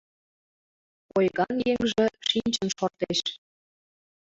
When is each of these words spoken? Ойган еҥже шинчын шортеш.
Ойган 1.17 1.55
еҥже 1.71 2.05
шинчын 2.29 2.67
шортеш. 2.77 3.19